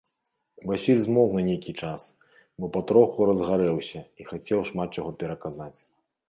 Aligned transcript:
Васіль 0.69 1.01
змоўк 1.01 1.35
на 1.35 1.43
нейкі 1.49 1.75
час, 1.87 2.01
бо 2.63 2.71
патроху 2.77 3.29
разгарэўся 3.31 3.99
і 4.23 4.27
хацеў 4.31 4.59
шмат 4.71 4.89
чаго 4.99 5.11
пераказаць. 5.23 5.73